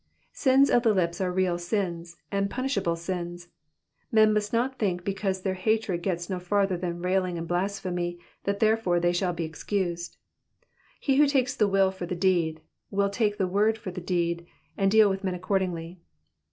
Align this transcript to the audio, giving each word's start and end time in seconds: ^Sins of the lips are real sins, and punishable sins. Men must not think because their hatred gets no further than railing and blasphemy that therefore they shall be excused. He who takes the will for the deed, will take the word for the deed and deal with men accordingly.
^Sins 0.33 0.71
of 0.75 0.81
the 0.81 0.95
lips 0.95 1.21
are 1.21 1.31
real 1.31 1.59
sins, 1.59 2.17
and 2.31 2.49
punishable 2.49 2.95
sins. 2.95 3.49
Men 4.11 4.33
must 4.33 4.51
not 4.51 4.79
think 4.79 5.03
because 5.05 5.43
their 5.43 5.53
hatred 5.53 6.01
gets 6.01 6.27
no 6.27 6.39
further 6.39 6.75
than 6.75 7.03
railing 7.03 7.37
and 7.37 7.47
blasphemy 7.47 8.17
that 8.45 8.59
therefore 8.59 8.99
they 8.99 9.13
shall 9.13 9.31
be 9.31 9.43
excused. 9.45 10.17
He 10.99 11.17
who 11.17 11.27
takes 11.27 11.55
the 11.55 11.67
will 11.67 11.91
for 11.91 12.07
the 12.07 12.15
deed, 12.15 12.61
will 12.89 13.11
take 13.11 13.37
the 13.37 13.45
word 13.47 13.77
for 13.77 13.91
the 13.91 14.01
deed 14.01 14.47
and 14.75 14.89
deal 14.89 15.07
with 15.07 15.23
men 15.23 15.35
accordingly. 15.35 15.99